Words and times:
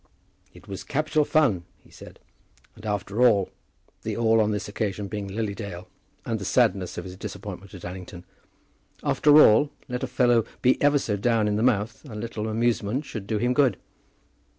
"It 0.51 0.67
was 0.67 0.83
capital 0.83 1.23
fun," 1.23 1.63
he 1.83 1.91
said; 1.91 2.19
"and 2.75 2.87
after 2.87 3.21
all," 3.21 3.51
the 4.01 4.17
"all" 4.17 4.41
on 4.41 4.49
this 4.49 4.67
occasion 4.67 5.07
being 5.07 5.27
Lily 5.27 5.53
Dale, 5.53 5.87
and 6.25 6.39
the 6.39 6.43
sadness 6.43 6.97
of 6.97 7.03
his 7.05 7.15
disappointment 7.15 7.75
at 7.75 7.85
Allington, 7.85 8.25
"after 9.03 9.39
all, 9.39 9.69
let 9.87 10.01
a 10.01 10.07
fellow 10.07 10.43
be 10.63 10.81
ever 10.81 10.97
so 10.97 11.17
down 11.17 11.47
in 11.47 11.55
the 11.55 11.61
mouth, 11.61 12.03
a 12.09 12.15
little 12.15 12.47
amusement 12.47 13.05
should 13.05 13.27
do 13.27 13.37
him 13.37 13.53
good." 13.53 13.77